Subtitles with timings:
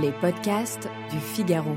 [0.00, 1.76] Les podcasts du Figaro.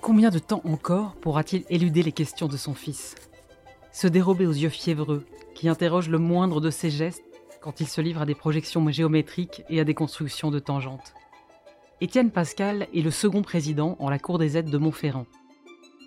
[0.00, 3.14] Combien de temps encore pourra-t-il éluder les questions de son fils?
[3.92, 7.24] Se dérober aux yeux fiévreux, qui interrogent le moindre de ses gestes
[7.60, 11.12] quand il se livre à des projections géométriques et à des constructions de tangentes
[12.00, 15.26] Étienne Pascal est le second président en la Cour des aides de Montferrand.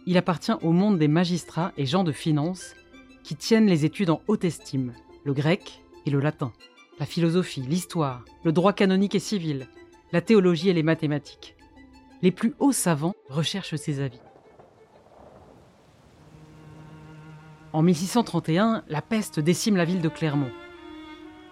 [0.06, 2.76] Il appartient au monde des magistrats et gens de finance
[3.24, 4.94] qui tiennent les études en haute estime,
[5.24, 6.52] le grec et le latin,
[7.00, 9.68] la philosophie, l'histoire, le droit canonique et civil,
[10.12, 11.56] la théologie et les mathématiques.
[12.22, 14.20] Les plus hauts savants recherchent ses avis.
[17.72, 20.52] En 1631, la peste décime la ville de Clermont.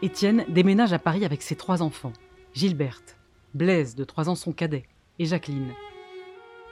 [0.01, 2.13] Étienne déménage à Paris avec ses trois enfants,
[2.53, 3.17] Gilberte,
[3.53, 4.83] Blaise, de trois ans son cadet,
[5.19, 5.73] et Jacqueline,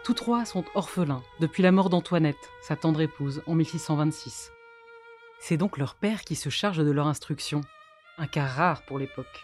[0.05, 4.51] tous trois sont orphelins depuis la mort d'Antoinette, sa tendre épouse, en 1626.
[5.39, 7.61] C'est donc leur père qui se charge de leur instruction,
[8.19, 9.43] un cas rare pour l'époque.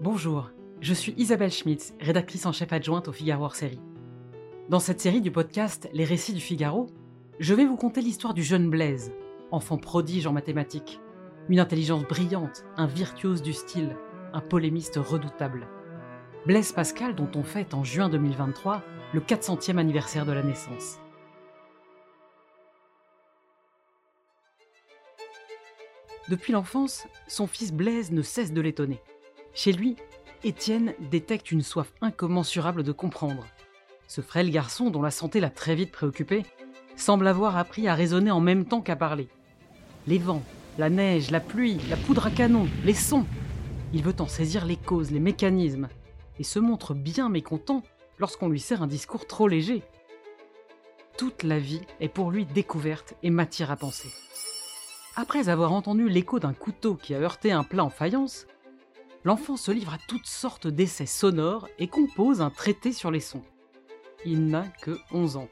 [0.00, 3.80] Bonjour, je suis Isabelle Schmitz, rédactrice en chef adjointe au Figaro hors série.
[4.68, 6.88] Dans cette série du podcast Les récits du Figaro,
[7.38, 9.12] je vais vous conter l'histoire du jeune Blaise,
[9.52, 10.98] enfant prodige en mathématiques,
[11.48, 13.96] une intelligence brillante, un virtuose du style,
[14.32, 15.68] un polémiste redoutable.
[16.44, 20.98] Blaise Pascal dont on fête en juin 2023 le 400e anniversaire de la naissance.
[26.28, 29.00] Depuis l'enfance, son fils Blaise ne cesse de l'étonner.
[29.54, 29.94] Chez lui,
[30.42, 33.46] Étienne détecte une soif incommensurable de comprendre.
[34.08, 36.42] Ce frêle garçon, dont la santé l'a très vite préoccupé,
[36.96, 39.28] semble avoir appris à raisonner en même temps qu'à parler.
[40.08, 40.42] Les vents,
[40.76, 43.26] la neige, la pluie, la poudre à canon, les sons.
[43.92, 45.88] Il veut en saisir les causes, les mécanismes,
[46.38, 47.82] et se montre bien mécontent
[48.18, 49.82] lorsqu'on lui sert un discours trop léger.
[51.18, 54.08] Toute la vie est pour lui découverte et matière à penser.
[55.14, 58.46] Après avoir entendu l'écho d'un couteau qui a heurté un plat en faïence,
[59.24, 63.42] l'enfant se livre à toutes sortes d'essais sonores et compose un traité sur les sons.
[64.24, 65.48] Il n'a que 11 ans.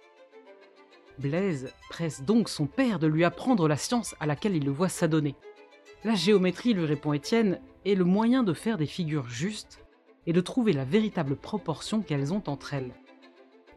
[1.18, 4.88] Blaise presse donc son père de lui apprendre la science à laquelle il le voit
[4.88, 5.34] s'adonner.
[6.04, 9.84] La géométrie, lui répond Étienne, est le moyen de faire des figures justes
[10.30, 12.94] et de trouver la véritable proportion qu'elles ont entre elles.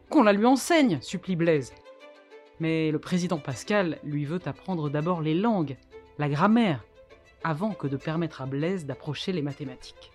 [0.08, 1.74] Qu'on la lui enseigne, supplie Blaise.
[2.60, 5.76] Mais le président Pascal lui veut apprendre d'abord les langues,
[6.16, 6.84] la grammaire,
[7.42, 10.12] avant que de permettre à Blaise d'approcher les mathématiques.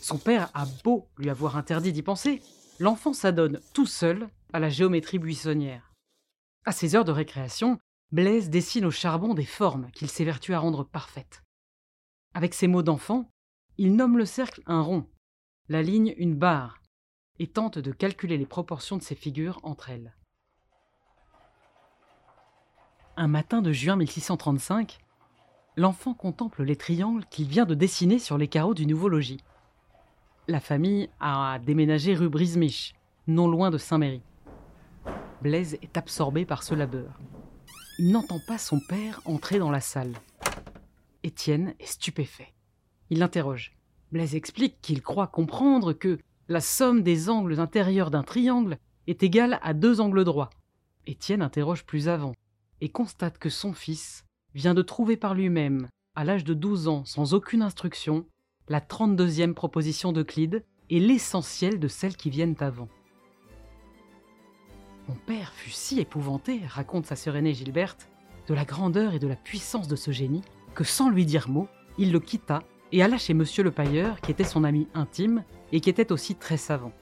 [0.00, 2.40] Son père a beau lui avoir interdit d'y penser,
[2.78, 5.92] l'enfant s'adonne tout seul à la géométrie buissonnière.
[6.64, 7.78] À ses heures de récréation,
[8.10, 11.42] Blaise dessine au charbon des formes qu'il s'évertue à rendre parfaites.
[12.36, 13.30] Avec ses mots d'enfant,
[13.78, 15.06] il nomme le cercle un rond,
[15.70, 16.82] la ligne une barre,
[17.38, 20.14] et tente de calculer les proportions de ces figures entre elles.
[23.16, 24.98] Un matin de juin 1635,
[25.78, 29.40] l'enfant contemple les triangles qu'il vient de dessiner sur les carreaux du nouveau logis.
[30.46, 32.94] La famille a déménagé rue Brismich,
[33.28, 34.20] non loin de Saint-Méry.
[35.40, 37.18] Blaise est absorbé par ce labeur.
[37.98, 40.12] Il n'entend pas son père entrer dans la salle.
[41.26, 42.54] Étienne est stupéfait.
[43.10, 43.76] Il l'interroge.
[44.12, 48.78] Blaise explique qu'il croit comprendre que la somme des angles intérieurs d'un triangle
[49.08, 50.50] est égale à deux angles droits.
[51.04, 52.32] Étienne interroge plus avant
[52.80, 57.04] et constate que son fils vient de trouver par lui-même, à l'âge de 12 ans,
[57.04, 58.24] sans aucune instruction,
[58.68, 62.88] la 32e proposition d'Euclide et l'essentiel de celles qui viennent avant.
[65.08, 68.08] Mon père fut si épouvanté, raconte sa sœur aînée Gilberte,
[68.46, 70.42] de la grandeur et de la puissance de ce génie,
[70.76, 71.66] que sans lui dire mot,
[71.98, 75.42] il le quitta et alla chez Monsieur le Pailleur, qui était son ami intime
[75.72, 76.92] et qui était aussi très savant.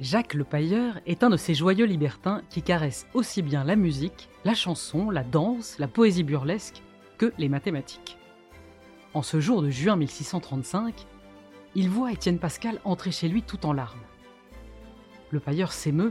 [0.00, 4.28] Jacques le Pailleur est un de ces joyeux libertins qui caressent aussi bien la musique,
[4.44, 6.82] la chanson, la danse, la poésie burlesque
[7.16, 8.18] que les mathématiques.
[9.14, 11.06] En ce jour de juin 1635,
[11.74, 13.98] il voit Étienne Pascal entrer chez lui tout en larmes.
[15.30, 16.10] Le Pailleur s'émeut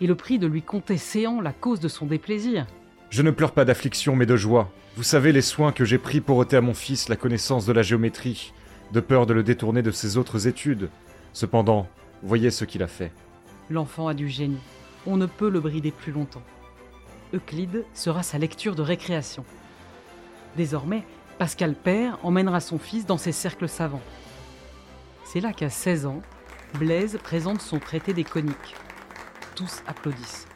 [0.00, 2.66] et le prie de lui conter séant la cause de son déplaisir.
[3.14, 6.20] Je ne pleure pas d'affliction mais de joie, vous savez les soins que j'ai pris
[6.20, 8.52] pour ôter à mon fils la connaissance de la géométrie,
[8.90, 10.90] de peur de le détourner de ses autres études.
[11.32, 11.86] Cependant,
[12.24, 13.12] voyez ce qu'il a fait.
[13.70, 14.58] L'enfant a du génie.
[15.06, 16.42] On ne peut le brider plus longtemps.
[17.32, 19.44] Euclide sera sa lecture de récréation.
[20.56, 21.04] Désormais,
[21.38, 24.02] Pascal Père emmènera son fils dans ses cercles savants.
[25.24, 26.20] C'est là qu'à 16 ans,
[26.80, 28.74] Blaise présente son traité des coniques.
[29.54, 30.48] Tous applaudissent.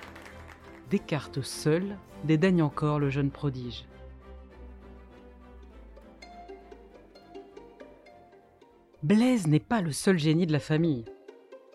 [0.91, 3.85] Descartes seul dédaigne encore le jeune prodige.
[9.03, 11.05] Blaise n'est pas le seul génie de la famille.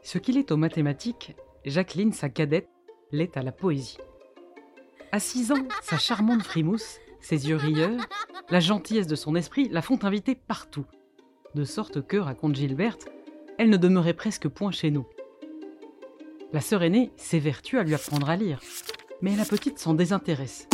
[0.02, 1.36] Ce qu'il est aux mathématiques,
[1.66, 2.70] Jacqueline, sa cadette,
[3.12, 3.98] l'est à la poésie.
[5.14, 8.06] À 6 ans, sa charmante frimousse, ses yeux rieurs,
[8.50, 10.86] la gentillesse de son esprit la font inviter partout.
[11.56, 13.08] De sorte que, raconte Gilberte,
[13.58, 15.06] elle ne demeurait presque point chez nous.
[16.52, 18.60] La sœur aînée s'évertue à lui apprendre à lire,
[19.24, 20.68] mais la petite s'en désintéresse,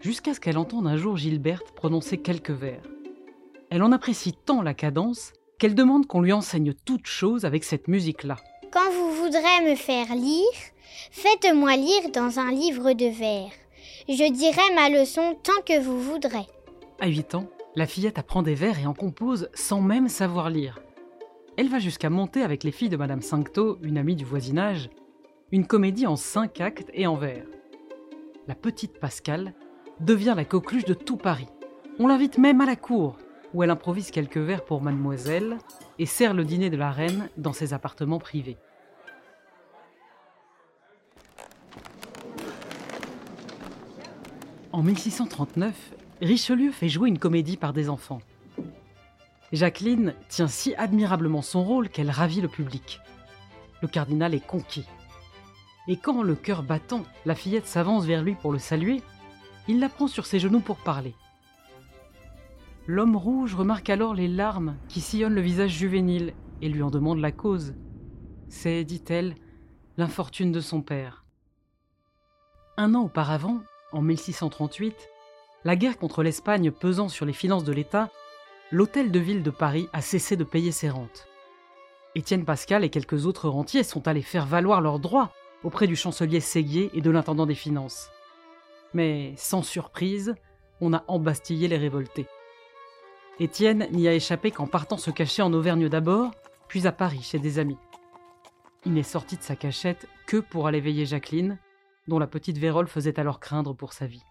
[0.00, 2.80] jusqu'à ce qu'elle entende un jour Gilberte prononcer quelques vers.
[3.68, 7.88] Elle en apprécie tant la cadence qu'elle demande qu'on lui enseigne toute chose avec cette
[7.88, 8.36] musique-là.
[8.72, 10.42] Quand vous voudrez me faire lire,
[11.10, 13.52] faites-moi lire dans un livre de vers.
[14.08, 16.46] Je dirai ma leçon tant que vous voudrez.
[16.98, 17.46] À 8 ans,
[17.76, 20.80] la fillette apprend des vers et en compose sans même savoir lire.
[21.58, 24.88] Elle va jusqu'à monter avec les filles de Madame Cincto, une amie du voisinage,
[25.50, 27.44] une comédie en cinq actes et en vers.
[28.48, 29.54] La petite Pascale
[30.00, 31.46] devient la coqueluche de tout Paris.
[32.00, 33.16] On l'invite même à la cour,
[33.54, 35.58] où elle improvise quelques vers pour mademoiselle
[36.00, 38.56] et sert le dîner de la reine dans ses appartements privés.
[44.72, 48.22] En 1639, Richelieu fait jouer une comédie par des enfants.
[49.52, 53.00] Jacqueline tient si admirablement son rôle qu'elle ravit le public.
[53.82, 54.86] Le cardinal est conquis.
[55.88, 59.02] Et quand, le cœur battant, la fillette s'avance vers lui pour le saluer,
[59.68, 61.14] il la prend sur ses genoux pour parler.
[62.86, 67.18] L'homme rouge remarque alors les larmes qui sillonnent le visage juvénile et lui en demande
[67.18, 67.74] la cause.
[68.48, 69.34] C'est, dit-elle,
[69.96, 71.24] l'infortune de son père.
[72.76, 73.60] Un an auparavant,
[73.92, 74.94] en 1638,
[75.64, 78.10] la guerre contre l'Espagne pesant sur les finances de l'État,
[78.70, 81.28] l'hôtel de ville de Paris a cessé de payer ses rentes.
[82.14, 85.32] Étienne Pascal et quelques autres rentiers sont allés faire valoir leurs droits
[85.64, 88.10] auprès du chancelier Séguier et de l'intendant des finances.
[88.94, 90.34] Mais sans surprise,
[90.80, 92.26] on a embastillé les révoltés.
[93.40, 96.32] Étienne n'y a échappé qu'en partant se cacher en Auvergne d'abord,
[96.68, 97.78] puis à Paris chez des amis.
[98.84, 101.58] Il n'est sorti de sa cachette que pour aller veiller Jacqueline,
[102.08, 104.24] dont la petite Vérole faisait alors craindre pour sa vie.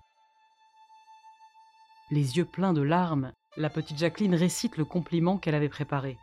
[2.11, 6.17] Les yeux pleins de larmes, la petite Jacqueline récite le compliment qu'elle avait préparé.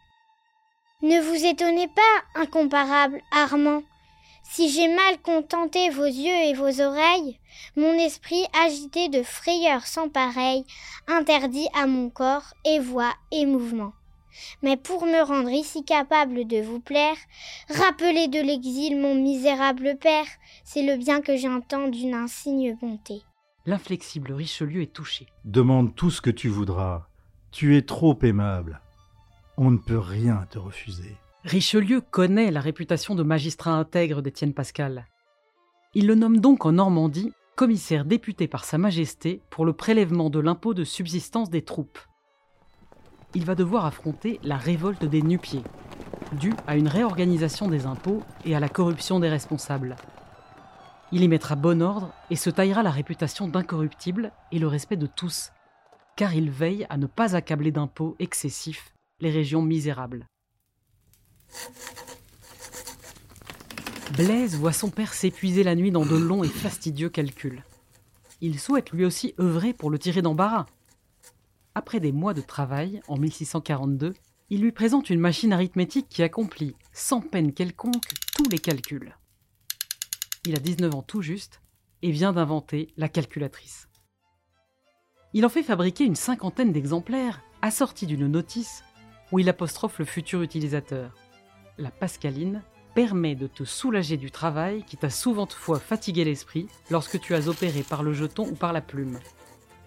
[1.03, 3.83] Ne vous étonnez pas, incomparable Armand.
[4.51, 7.39] Si j'ai mal contenté vos yeux et vos oreilles,
[7.77, 10.65] mon esprit agité de frayeur sans pareil
[11.07, 13.93] interdit à mon corps et voix et mouvement.
[14.63, 17.17] Mais pour me rendre ici capable de vous plaire,
[17.69, 20.27] rappelez de l'exil mon misérable père,
[20.65, 23.23] c'est le bien que j'entends d'une insigne bonté.
[23.67, 25.27] L'inflexible Richelieu est touché.
[25.45, 27.07] Demande tout ce que tu voudras.
[27.53, 28.81] Tu es trop aimable.
[29.59, 31.17] On ne peut rien te refuser.
[31.45, 35.07] Richelieu connaît la réputation de magistrat intègre d'Étienne Pascal.
[35.95, 40.41] Il le nomme donc en Normandie commissaire député par Sa Majesté pour le prélèvement de
[40.41, 41.99] l'impôt de subsistance des troupes.
[43.35, 45.63] Il va devoir affronter la révolte des nu-pieds,
[46.33, 49.97] due à une réorganisation des impôts et à la corruption des responsables.
[51.13, 55.07] Il y mettra bon ordre et se taillera la réputation d'incorruptible et le respect de
[55.07, 55.53] tous,
[56.17, 60.27] car il veille à ne pas accabler d'impôts excessifs les régions misérables.
[64.17, 67.63] Blaise voit son père s'épuiser la nuit dans de longs et fastidieux calculs.
[68.41, 70.67] Il souhaite lui aussi œuvrer pour le tirer d'embarras.
[71.75, 74.15] Après des mois de travail, en 1642,
[74.51, 79.17] il lui présente une machine arithmétique qui accomplit, sans peine quelconque, tous les calculs.
[80.47, 81.61] Il a 19 ans tout juste
[82.03, 83.89] et vient d'inventer la calculatrice.
[85.35, 88.83] Il en fait fabriquer une cinquantaine d'exemplaires, assortis d'une notice
[89.31, 91.15] où il apostrophe le futur utilisateur.
[91.79, 92.63] La Pascaline
[92.97, 97.47] permet de te soulager du travail qui t'a souvent fois fatigué l'esprit lorsque tu as
[97.47, 99.21] opéré par le jeton ou par la plume.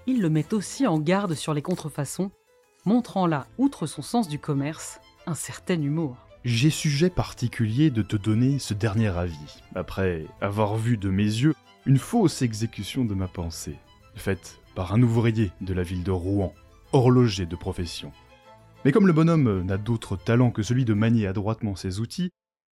[0.08, 2.32] Il le met aussi en garde sur les contrefaçons,
[2.86, 6.16] montrant là, outre son sens du commerce, un certain humour.
[6.46, 11.54] J'ai sujet particulier de te donner ce dernier avis, après avoir vu de mes yeux
[11.86, 13.78] une fausse exécution de ma pensée,
[14.16, 16.54] faite par un ouvrier de la ville de Rouen,
[16.94, 18.14] horloger de profession.
[18.84, 22.32] Mais comme le bonhomme n'a d'autre talent que celui de manier adroitement ses outils,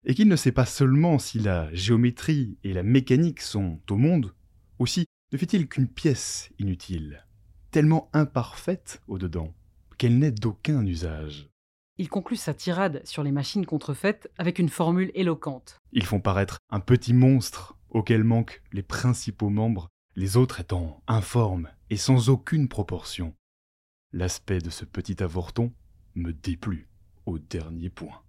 [0.04, 4.34] et qu'il ne sait pas seulement si la géométrie et la mécanique sont au monde,
[4.80, 7.28] aussi ne fait-il qu'une pièce inutile,
[7.70, 9.54] tellement imparfaite au-dedans,
[10.00, 11.50] qu'elle n'est d'aucun usage.
[12.00, 15.78] Il conclut sa tirade sur les machines contrefaites avec une formule éloquente.
[15.92, 21.70] Ils font paraître un petit monstre auquel manquent les principaux membres, les autres étant informes
[21.92, 23.36] et sans aucune proportion.
[24.14, 25.72] L'aspect de ce petit avorton
[26.16, 26.88] me déplut
[27.26, 28.22] au dernier point.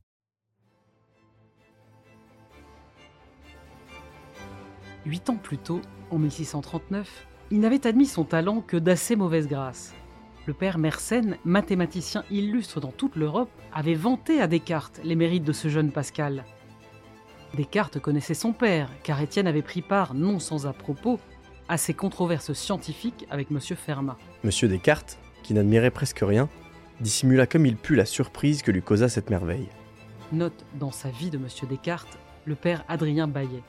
[5.04, 9.94] Huit ans plus tôt, en 1639, il n'avait admis son talent que d'assez mauvaise grâce.
[10.46, 15.52] Le père Mersenne, mathématicien illustre dans toute l'Europe, avait vanté à Descartes les mérites de
[15.52, 16.44] ce jeune Pascal.
[17.54, 21.18] Descartes connaissait son père, car Étienne avait pris part, non sans à propos,
[21.68, 23.60] à ses controverses scientifiques avec M.
[23.60, 24.16] Fermat.
[24.44, 26.48] Monsieur Descartes, qui n'admirait presque rien,
[27.02, 29.68] dissimula comme il put la surprise que lui causa cette merveille.
[30.32, 31.46] Note dans sa vie de M.
[31.68, 33.62] Descartes le père Adrien Baillet.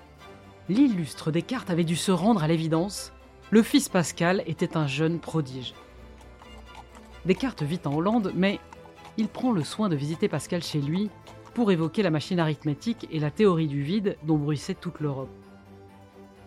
[0.70, 3.12] L'illustre Descartes avait dû se rendre à l'évidence
[3.52, 5.76] le fils Pascal était un jeune prodige.
[7.26, 8.60] Descartes vit en Hollande, mais
[9.18, 11.12] il prend le soin de visiter Pascal chez lui
[11.54, 15.30] pour évoquer la machine arithmétique et la théorie du vide dont bruissait toute l'Europe.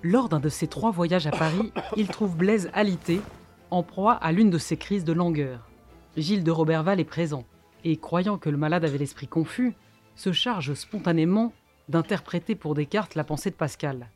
[0.03, 3.21] Lors d'un de ses trois voyages à Paris, il trouve Blaise alité,
[3.71, 5.69] en proie à l'une de ses crises de langueur.
[6.17, 7.45] Gilles de Roberval est présent,
[7.85, 9.75] et croyant que le malade avait l'esprit confus,
[10.15, 11.53] se charge spontanément
[11.91, 14.09] d'interpréter pour Descartes la pensée de Pascal.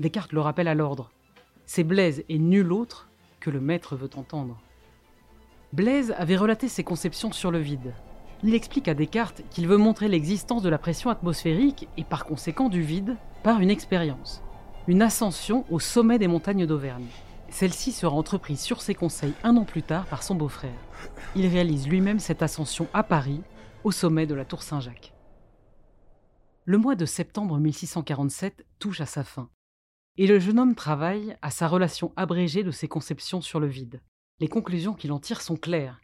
[0.00, 1.12] Descartes le rappelle à l'ordre.
[1.64, 4.60] C'est Blaise et nul autre que le maître veut entendre.
[5.72, 7.94] Blaise avait relaté ses conceptions sur le vide.
[8.42, 12.68] Il explique à Descartes qu'il veut montrer l'existence de la pression atmosphérique et par conséquent
[12.68, 14.42] du vide par une expérience,
[14.88, 17.06] une ascension au sommet des montagnes d'Auvergne.
[17.50, 20.72] Celle-ci sera entreprise sur ses conseils un an plus tard par son beau-frère.
[21.34, 23.42] Il réalise lui-même cette ascension à Paris,
[23.84, 25.12] au sommet de la Tour Saint-Jacques.
[26.64, 29.50] Le mois de septembre 1647 touche à sa fin,
[30.16, 34.00] et le jeune homme travaille à sa relation abrégée de ses conceptions sur le vide.
[34.40, 36.00] Les conclusions qu'il en tire sont claires.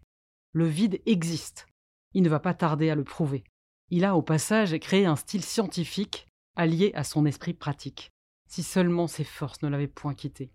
[0.52, 1.66] Le vide existe.
[2.14, 3.42] Il ne va pas tarder à le prouver.
[3.90, 8.10] Il a au passage créé un style scientifique allié à son esprit pratique.
[8.48, 10.52] Si seulement ses forces ne l'avaient point quitté.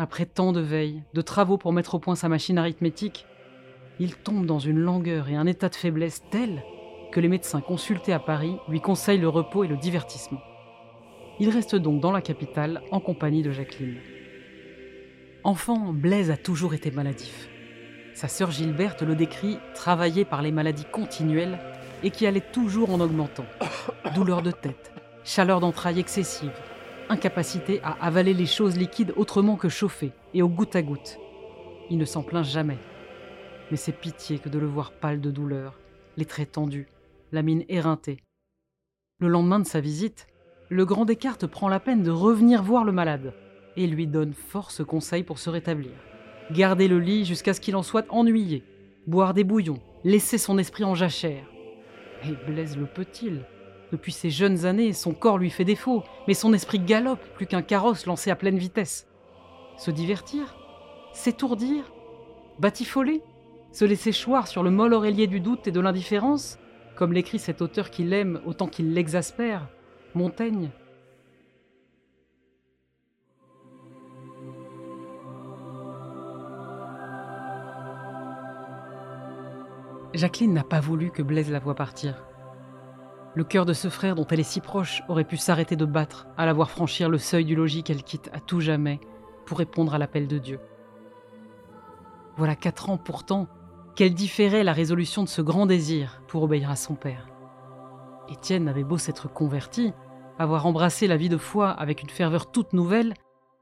[0.00, 3.26] Après tant de veilles, de travaux pour mettre au point sa machine arithmétique,
[3.98, 6.62] il tombe dans une langueur et un état de faiblesse tel
[7.10, 10.40] que les médecins consultés à Paris lui conseillent le repos et le divertissement.
[11.40, 13.98] Il reste donc dans la capitale en compagnie de Jacqueline.
[15.42, 17.48] Enfant, Blaise a toujours été maladif.
[18.14, 21.58] Sa sœur Gilberte le décrit travaillé par les maladies continuelles
[22.04, 23.46] et qui allait toujours en augmentant.
[24.14, 24.92] Douleur de tête,
[25.24, 26.52] chaleur d'entrailles excessive,
[27.08, 31.18] incapacité à avaler les choses liquides autrement que chauffées et au goutte à goutte.
[31.90, 32.78] Il ne s'en plaint jamais.
[33.70, 35.78] Mais c'est pitié que de le voir pâle de douleur,
[36.16, 36.88] les traits tendus,
[37.32, 38.18] la mine éreintée.
[39.20, 40.26] Le lendemain de sa visite,
[40.68, 43.32] le grand Descartes prend la peine de revenir voir le malade
[43.76, 45.92] et lui donne force conseils pour se rétablir.
[46.50, 48.64] Garder le lit jusqu'à ce qu'il en soit ennuyé,
[49.06, 51.44] boire des bouillons, laisser son esprit en jachère.
[52.24, 53.44] Et Blaise le peut-il
[53.90, 57.62] Depuis ses jeunes années, son corps lui fait défaut, mais son esprit galope plus qu'un
[57.62, 59.06] carrosse lancé à pleine vitesse.
[59.78, 60.56] Se divertir
[61.12, 61.92] S'étourdir
[62.58, 63.22] Batifoler
[63.72, 66.58] Se laisser choir sur le mol oreiller du doute et de l'indifférence
[66.96, 69.68] Comme l'écrit cet auteur qu'il aime autant qu'il l'exaspère
[70.14, 70.70] Montaigne
[80.14, 82.24] Jacqueline n'a pas voulu que Blaise la voie partir.
[83.38, 86.26] Le cœur de ce frère dont elle est si proche aurait pu s'arrêter de battre
[86.36, 88.98] à la voir franchir le seuil du logis qu'elle quitte à tout jamais
[89.46, 90.58] pour répondre à l'appel de Dieu.
[92.36, 93.46] Voilà quatre ans pourtant
[93.94, 97.28] qu'elle différait la résolution de ce grand désir pour obéir à son père.
[98.28, 99.92] Étienne avait beau s'être converti,
[100.36, 103.14] avoir embrassé la vie de foi avec une ferveur toute nouvelle,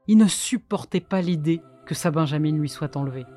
[0.07, 3.27] il ne supportait pas l'idée que sa Benjamin lui soit enlevée.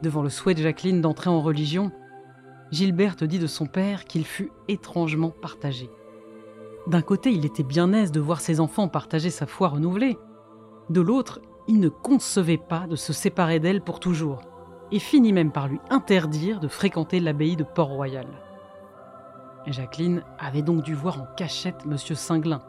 [0.00, 1.90] Devant le souhait de Jacqueline d'entrer en religion,
[2.70, 5.90] Gilberte dit de son père qu'il fut étrangement partagé.
[6.86, 10.18] D'un côté, il était bien aise de voir ses enfants partager sa foi renouvelée.
[10.88, 14.40] De l'autre, il ne concevait pas de se séparer d'elle pour toujours,
[14.92, 18.26] et finit même par lui interdire de fréquenter l'abbaye de Port-Royal.
[19.66, 21.96] Jacqueline avait donc dû voir en cachette M.
[21.98, 22.62] Singlin,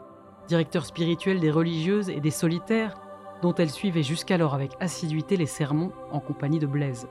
[0.46, 2.94] directeur spirituel des religieuses et des solitaires,
[3.40, 7.08] dont elle suivait jusqu'alors avec assiduité les sermons en compagnie de Blaise.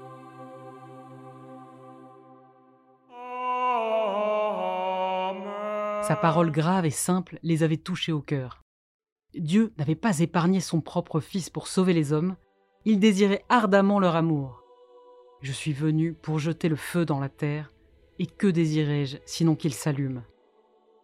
[6.01, 8.61] Sa parole grave et simple les avait touchés au cœur.
[9.35, 12.35] Dieu n'avait pas épargné son propre Fils pour sauver les hommes,
[12.85, 14.63] il désirait ardemment leur amour.
[15.41, 17.71] Je suis venu pour jeter le feu dans la terre,
[18.19, 20.23] et que désirais-je sinon qu'il s'allume?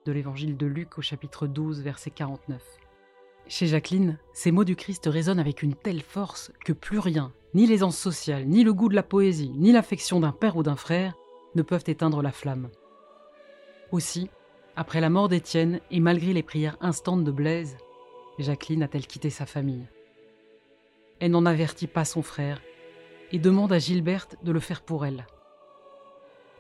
[0.06, 2.62] De l'évangile de Luc au chapitre 12, verset 49.
[3.48, 7.68] Chez Jacqueline, ces mots du Christ résonnent avec une telle force que plus rien, ni
[7.68, 11.14] l'aisance sociale, ni le goût de la poésie, ni l'affection d'un père ou d'un frère,
[11.56, 12.70] ne peuvent éteindre la flamme.
[13.92, 14.30] Aussi,
[14.78, 17.78] après la mort d'Étienne et malgré les prières instantes de Blaise,
[18.38, 19.88] Jacqueline a-t-elle quitté sa famille.
[21.20, 22.62] Elle n'en avertit pas son frère
[23.32, 25.26] et demande à Gilberte de le faire pour elle.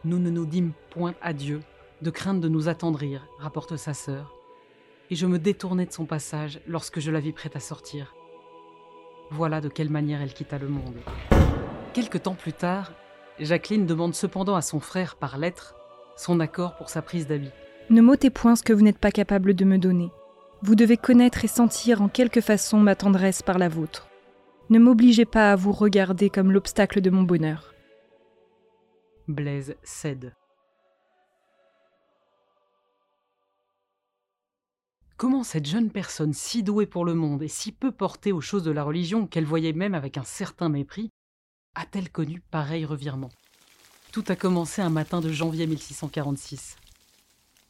[0.04, 1.62] Nous ne nous dîmes point à Dieu,
[2.02, 4.34] de crainte de nous attendrir, rapporte sa sœur,
[5.12, 8.16] et je me détournai de son passage lorsque je la vis prête à sortir.
[9.30, 10.98] Voilà de quelle manière elle quitta le monde.
[11.94, 12.94] Quelque temps plus tard,
[13.40, 15.76] Jacqueline demande cependant à son frère par lettre
[16.16, 17.52] son accord pour sa prise d'habit
[17.89, 20.12] Ne m'ôtez point ce que vous n'êtes pas capable de me donner.
[20.62, 24.10] Vous devez connaître et sentir en quelque façon ma tendresse par la vôtre.
[24.70, 27.74] Ne m'obligez pas à vous regarder comme l'obstacle de mon bonheur.
[29.29, 30.36] Blaise cède.
[35.15, 38.63] Comment cette jeune personne si douée pour le monde et si peu portée aux choses
[38.63, 41.10] de la religion qu'elle voyait même avec un certain mépris,
[41.74, 43.32] a-t-elle connu pareil revirement?
[44.12, 46.75] Tout a commencé un matin de janvier 1646.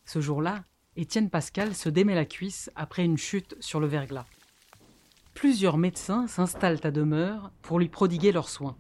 [0.08, 0.64] Ce jour-là,
[0.96, 4.26] Étienne Pascal se démet la cuisse après une chute sur le verglas.
[5.36, 8.76] Plusieurs médecins s'installent à demeure pour lui prodiguer leurs soins.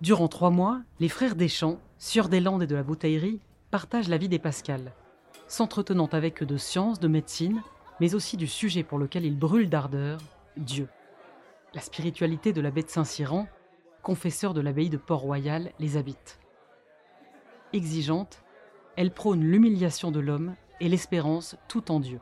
[0.00, 3.40] Durant trois mois, les frères Deschamps, sieurs des Landes et de la Bouteillerie,
[3.70, 4.94] partagent la vie des Pascal
[5.48, 7.62] s'entretenant avec eux de sciences, de médecine,
[8.00, 10.20] mais aussi du sujet pour lequel ils brûlent d'ardeur,
[10.56, 10.88] Dieu.
[11.74, 13.48] La spiritualité de l'abbé de Saint-Cyran,
[14.02, 16.38] confesseur de l'abbaye de Port-Royal, les habite.
[17.72, 18.42] Exigeante,
[18.98, 22.18] elle prône l'humiliation de l'homme et l'espérance tout en Dieu.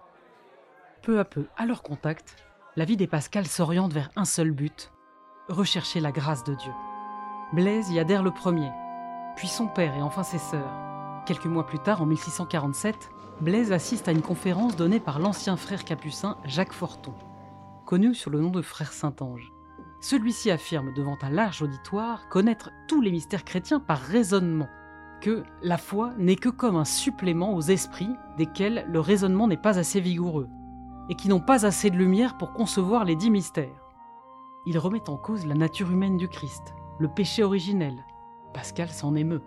[1.00, 2.36] Peu à peu, à leur contact,
[2.76, 4.92] la vie des Pascal s'oriente vers un seul but,
[5.48, 6.72] rechercher la grâce de Dieu.
[7.54, 8.68] Blaise y adhère le premier,
[9.36, 10.70] puis son père et enfin ses sœurs.
[11.24, 12.94] Quelques mois plus tard, en 1647,
[13.40, 17.14] Blaise assiste à une conférence donnée par l'ancien frère capucin Jacques Forton,
[17.86, 19.50] connu sous le nom de frère Saint-Ange.
[20.02, 24.68] Celui-ci affirme devant un large auditoire connaître tous les mystères chrétiens par raisonnement,
[25.62, 30.00] la foi n'est que comme un supplément aux esprits desquels le raisonnement n'est pas assez
[30.00, 30.48] vigoureux,
[31.08, 33.84] et qui n'ont pas assez de lumière pour concevoir les dix mystères.
[34.66, 37.94] Il remet en cause la nature humaine du Christ, le péché originel.
[38.52, 39.42] Pascal s'en émeut.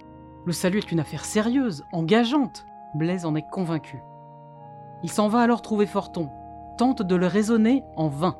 [0.45, 4.01] Le salut est une affaire sérieuse, engageante, Blaise en est convaincu.
[5.03, 6.29] Il s'en va alors trouver Forton,
[6.77, 8.38] tente de le raisonner en vain.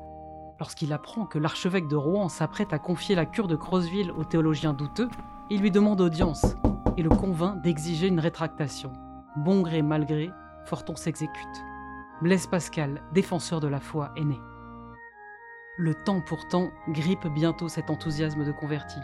[0.60, 4.74] Lorsqu'il apprend que l'archevêque de Rouen s'apprête à confier la cure de Crosville au théologien
[4.74, 5.10] douteux,
[5.50, 6.56] il lui demande audience
[7.00, 8.92] et le convainc d'exiger une rétractation.
[9.38, 10.32] Bon gré mal gré,
[10.66, 11.64] Forton s'exécute.
[12.22, 14.38] Blaise Pascal, défenseur de la foi, est né.
[15.78, 19.00] Le temps pourtant grippe bientôt cet enthousiasme de converti.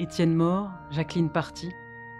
[0.00, 1.70] Étienne mort, Jacqueline partie,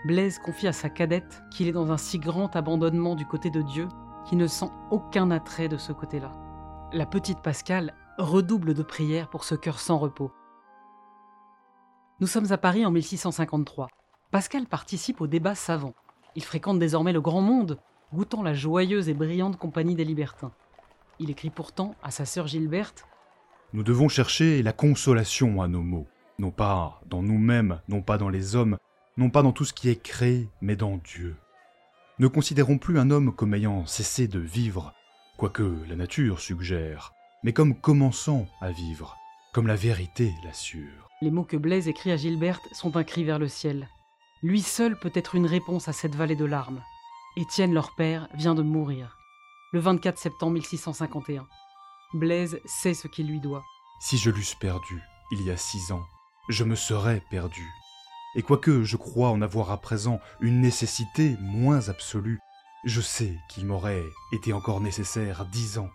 [0.04, 3.62] Blaise confie à sa cadette qu'il est dans un si grand abandonnement du côté de
[3.62, 3.88] Dieu
[4.26, 6.32] qu'il ne sent aucun attrait de ce côté-là.
[6.92, 10.32] La petite Pascal redouble de prières pour ce cœur sans repos.
[12.20, 13.88] Nous sommes à Paris en 1653.
[14.32, 15.92] Pascal participe au débat savant.
[16.36, 17.78] Il fréquente désormais le grand monde,
[18.14, 20.52] goûtant la joyeuse et brillante compagnie des libertins.
[21.18, 23.04] Il écrit pourtant à sa sœur Gilberte
[23.74, 26.06] Nous devons chercher la consolation à nos maux,
[26.38, 28.78] non pas dans nous-mêmes, non pas dans les hommes,
[29.18, 31.36] non pas dans tout ce qui est créé, mais dans Dieu.
[32.18, 34.94] Ne considérons plus un homme comme ayant cessé de vivre,
[35.36, 37.12] quoique la nature suggère,
[37.44, 39.14] mais comme commençant à vivre,
[39.52, 41.10] comme la vérité l'assure.
[41.20, 43.88] Les mots que Blaise écrit à Gilberte sont un cri vers le ciel.
[44.42, 46.82] Lui seul peut être une réponse à cette vallée de larmes.
[47.36, 49.16] Étienne, leur père, vient de mourir,
[49.72, 51.46] le 24 septembre 1651.
[52.14, 53.64] Blaise sait ce qu'il lui doit.
[54.00, 55.00] Si je l'eusse perdu,
[55.30, 56.04] il y a six ans,
[56.48, 57.66] je me serais perdu
[58.34, 62.40] et quoique je crois en avoir à présent une nécessité moins absolue,
[62.84, 65.90] je sais qu'il m'aurait été encore nécessaire dix ans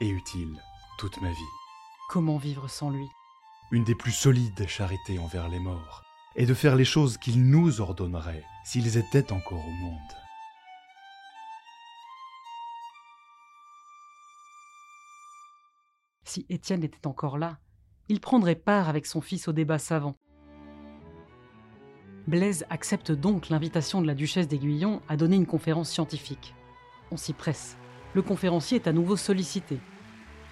[0.00, 0.62] et utile
[0.98, 1.52] toute ma vie.
[2.10, 3.08] Comment vivre sans lui?
[3.70, 6.02] Une des plus solides charités envers les morts
[6.38, 9.98] est de faire les choses qu'il nous ordonnerait s'ils étaient encore au monde.
[16.24, 17.58] Si Étienne était encore là,
[18.08, 20.14] il prendrait part avec son fils au débat savant
[22.28, 26.54] Blaise accepte donc l'invitation de la duchesse d'Aiguillon à donner une conférence scientifique.
[27.10, 27.76] On s'y presse.
[28.14, 29.80] Le conférencier est à nouveau sollicité.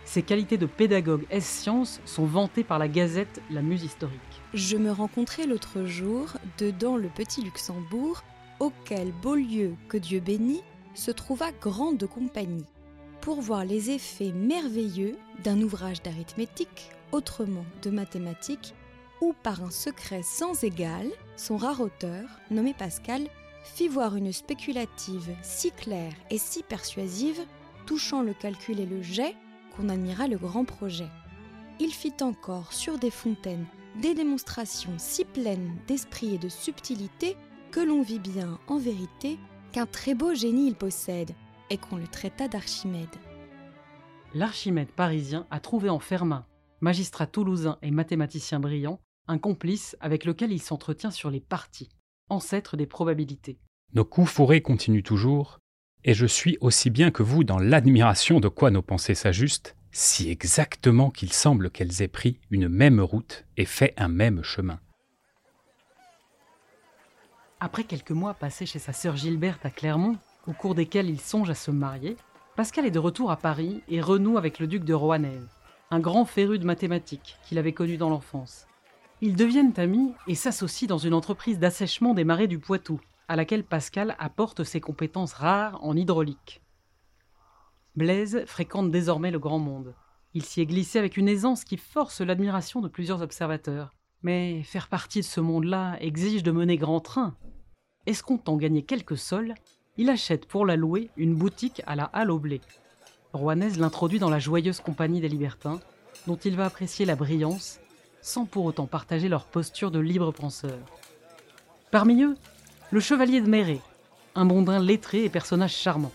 [0.07, 4.21] Ses qualités de pédagogue S-Sciences sont vantées par la gazette La Muse historique.
[4.55, 8.23] Je me rencontrais l'autre jour dedans le petit Luxembourg,
[8.61, 10.63] auquel Beaulieu, que Dieu bénit,
[10.95, 12.65] se trouva grande compagnie,
[13.21, 18.75] pour voir les effets merveilleux d'un ouvrage d'arithmétique, autrement de mathématiques,
[19.21, 23.27] où par un secret sans égal, son rare auteur, nommé Pascal,
[23.65, 27.41] fit voir une spéculative si claire et si persuasive,
[27.87, 29.35] touchant le calcul et le jet,
[29.77, 31.09] qu'on admira le grand projet.
[31.79, 33.67] Il fit encore sur des fontaines
[34.01, 37.37] des démonstrations si pleines d'esprit et de subtilité
[37.71, 39.39] que l'on vit bien, en vérité,
[39.73, 41.33] qu'un très beau génie il possède,
[41.71, 43.09] et qu'on le traita d'Archimède.
[44.35, 46.47] L'Archimède parisien a trouvé en Fermat,
[46.81, 51.89] magistrat toulousain et mathématicien brillant, un complice avec lequel il s'entretient sur les parties,
[52.29, 53.59] ancêtres des probabilités.
[53.95, 55.59] Nos coups fourrés continuent toujours,
[56.07, 60.31] et je suis aussi bien que vous dans l'admiration de quoi nos pensées s'ajustent, si
[60.31, 64.79] exactement qu'il semble qu'elles aient pris une même route et fait un même chemin.
[67.59, 70.17] Après quelques mois passés chez sa sœur Gilberte à Clermont,
[70.47, 72.17] au cours desquels il songe à se marier,
[72.55, 75.43] Pascal est de retour à Paris et renoue avec le duc de Rohanès,
[75.91, 78.67] un grand féru de mathématiques qu'il avait connu dans l'enfance.
[79.23, 83.65] Ils deviennent amis et s'associent dans une entreprise d'assèchement des marais du Poitou, à laquelle
[83.65, 86.63] Pascal apporte ses compétences rares en hydraulique.
[87.97, 89.95] Blaise fréquente désormais le grand monde.
[90.35, 93.91] Il s'y est glissé avec une aisance qui force l'admiration de plusieurs observateurs.
[94.23, 97.35] Mais faire partie de ce monde-là exige de mener grand train.
[98.07, 99.55] Escomptant gagner quelques sols,
[99.97, 102.61] il achète pour la louer une boutique à la Halle au blé.
[103.33, 105.81] Rouanaise l'introduit dans la joyeuse compagnie des libertins,
[106.27, 107.81] dont il va apprécier la brillance,
[108.21, 110.79] sans pour autant partager leur posture de libre penseur.
[111.91, 112.37] Parmi eux,
[112.93, 113.81] le chevalier de Méré,
[114.35, 116.13] un bondin lettré et personnage charmant.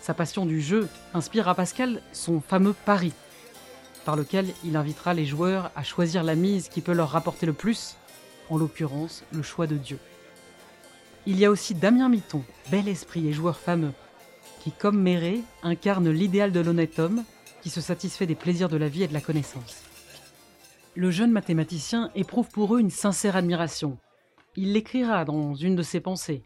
[0.00, 3.12] Sa passion du jeu inspire à Pascal son fameux pari,
[4.04, 7.52] par lequel il invitera les joueurs à choisir la mise qui peut leur rapporter le
[7.52, 7.96] plus,
[8.48, 9.98] en l'occurrence le choix de Dieu.
[11.26, 13.92] Il y a aussi Damien Miton, bel esprit et joueur fameux,
[14.62, 17.24] qui, comme Méré, incarne l'idéal de l'honnête homme
[17.62, 19.82] qui se satisfait des plaisirs de la vie et de la connaissance.
[20.94, 23.98] Le jeune mathématicien éprouve pour eux une sincère admiration.
[24.56, 26.44] Il l'écrira dans une de ses pensées.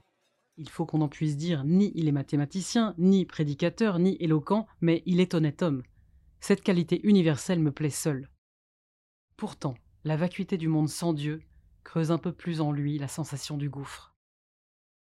[0.57, 5.03] Il faut qu'on en puisse dire ni il est mathématicien, ni prédicateur, ni éloquent, mais
[5.05, 5.83] il est honnête homme.
[6.40, 8.31] Cette qualité universelle me plaît seule.
[9.37, 11.42] Pourtant, la vacuité du monde sans Dieu
[11.85, 14.14] creuse un peu plus en lui la sensation du gouffre.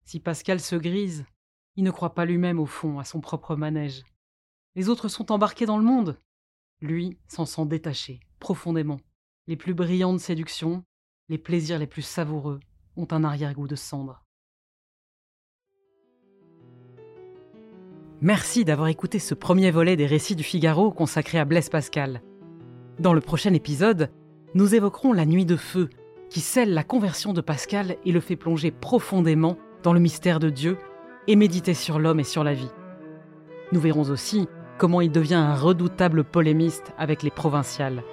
[0.05, 1.25] Si Pascal se grise,
[1.75, 4.03] il ne croit pas lui-même au fond à son propre manège.
[4.75, 6.19] Les autres sont embarqués dans le monde.
[6.81, 8.99] Lui s'en sent détaché, profondément.
[9.45, 10.83] Les plus brillantes séductions,
[11.27, 12.59] les plaisirs les plus savoureux
[12.99, 14.23] ont un arrière-goût de cendre.
[18.21, 22.21] Merci d'avoir écouté ce premier volet des récits du Figaro consacré à Blaise Pascal.
[22.99, 24.11] Dans le prochain épisode,
[24.55, 25.89] nous évoquerons la nuit de feu,
[26.29, 30.49] qui scelle la conversion de Pascal et le fait plonger profondément dans le mystère de
[30.49, 30.77] Dieu
[31.27, 32.71] et méditer sur l'homme et sur la vie.
[33.71, 38.03] Nous verrons aussi comment il devient un redoutable polémiste avec les provinciales.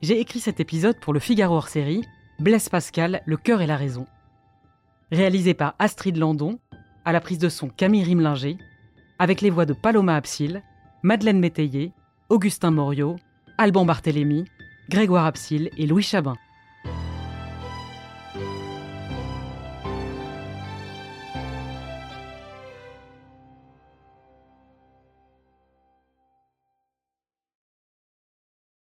[0.00, 2.04] J'ai écrit cet épisode pour le Figaro hors série,
[2.38, 4.06] Blaise Pascal, Le cœur et la raison.
[5.10, 6.60] Réalisé par Astrid Landon,
[7.04, 8.58] à la prise de son Camille Rimlinger,
[9.18, 10.62] avec les voix de Paloma Absil,
[11.02, 11.90] Madeleine Métayer,
[12.28, 13.16] Augustin Morio,
[13.56, 14.44] Alban Barthélémy,
[14.88, 16.36] Grégoire Absil et Louis Chabin.